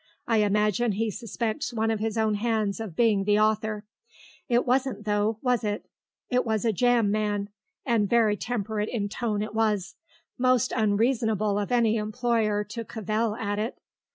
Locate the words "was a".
6.43-6.73